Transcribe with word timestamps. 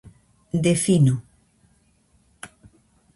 Defino. 0.63 1.15